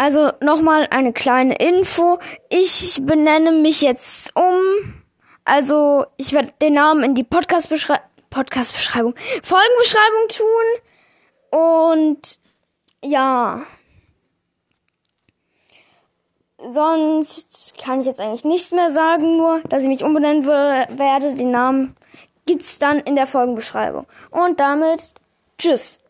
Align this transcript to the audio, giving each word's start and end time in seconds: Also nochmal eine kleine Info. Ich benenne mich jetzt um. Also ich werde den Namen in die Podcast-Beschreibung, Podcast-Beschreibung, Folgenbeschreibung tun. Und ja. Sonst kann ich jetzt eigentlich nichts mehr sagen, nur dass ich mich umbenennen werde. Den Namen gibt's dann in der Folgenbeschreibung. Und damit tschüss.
Also 0.00 0.32
nochmal 0.40 0.86
eine 0.88 1.12
kleine 1.12 1.56
Info. 1.56 2.18
Ich 2.48 3.00
benenne 3.02 3.52
mich 3.52 3.82
jetzt 3.82 4.34
um. 4.34 4.94
Also 5.44 6.06
ich 6.16 6.32
werde 6.32 6.54
den 6.62 6.72
Namen 6.72 7.04
in 7.04 7.14
die 7.14 7.22
Podcast-Beschreibung, 7.22 8.06
Podcast-Beschreibung, 8.30 9.14
Folgenbeschreibung 9.42 10.28
tun. 10.30 11.60
Und 11.60 12.40
ja. 13.04 13.60
Sonst 16.72 17.76
kann 17.76 18.00
ich 18.00 18.06
jetzt 18.06 18.20
eigentlich 18.20 18.44
nichts 18.46 18.72
mehr 18.72 18.90
sagen, 18.90 19.36
nur 19.36 19.60
dass 19.68 19.82
ich 19.82 19.88
mich 19.88 20.02
umbenennen 20.02 20.46
werde. 20.46 21.34
Den 21.34 21.50
Namen 21.50 21.94
gibt's 22.46 22.78
dann 22.78 23.00
in 23.00 23.16
der 23.16 23.26
Folgenbeschreibung. 23.26 24.06
Und 24.30 24.60
damit 24.60 25.12
tschüss. 25.58 25.98